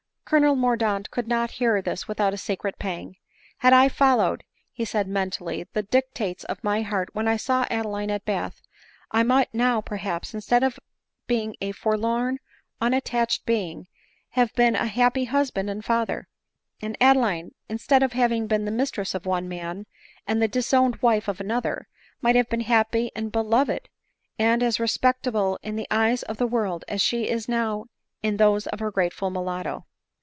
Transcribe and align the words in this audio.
Colonel 0.25 0.55
Mordaunt 0.55 1.11
could 1.11 1.27
not 1.27 1.51
hear 1.59 1.81
this 1.81 2.07
without 2.07 2.33
a 2.33 2.37
secret 2.37 2.79
pang." 2.79 3.17
Had 3.67 3.73
I 3.73 3.89
followed," 3.89 4.45
said 4.81 5.05
he 5.07 5.11
mentally," 5.11 5.67
the 5.73 5.83
dic 5.83 6.13
tates 6.13 6.45
of 6.45 6.63
my 6.63 6.83
heart 6.83 7.09
when 7.11 7.27
I 7.27 7.35
saw 7.35 7.65
Adeline 7.69 8.09
at 8.09 8.23
Bath, 8.23 8.61
I 9.11 9.23
might 9.23 9.47
■^^ 9.47 9.51
HP 9.51 9.55
ADELINE 9.55 9.57
MOWBRAY. 9.57 9.59
255 9.59 9.59
now, 9.59 9.81
perhaps, 10.07 10.33
instead 10.33 10.63
of 10.63 10.79
being 11.27 11.55
a 11.59 11.73
forlorn 11.73 12.37
unattached 12.79 13.45
being, 13.45 13.87
have 14.29 14.53
been 14.55 14.73
a 14.77 14.85
happy 14.87 15.25
husband 15.25 15.69
and 15.69 15.83
father; 15.83 16.29
and 16.81 16.95
Adeline, 17.01 17.53
instead 17.67 18.01
of 18.01 18.13
having 18.13 18.47
been 18.47 18.63
the 18.63 18.71
mistress 18.71 19.13
of 19.13 19.25
one 19.25 19.49
man, 19.49 19.85
and 20.25 20.41
the 20.41 20.47
disowned 20.47 21.01
wife 21.01 21.27
of 21.27 21.41
another, 21.41 21.89
might 22.21 22.37
have 22.37 22.47
been 22.47 22.61
happy 22.61 23.11
and 23.17 23.33
beloved, 23.33 23.89
and 24.39 24.63
as 24.63 24.79
respectable 24.79 25.59
in 25.61 25.75
the 25.75 25.87
eyes 25.91 26.23
of 26.23 26.37
the 26.37 26.47
world 26.47 26.85
as 26.87 27.01
she 27.01 27.27
now 27.49 27.81
is 27.81 27.87
in 28.23 28.37
those 28.37 28.65
of 28.67 28.79
her 28.79 28.91
grateful 28.91 29.29
mulatto." 29.29 29.85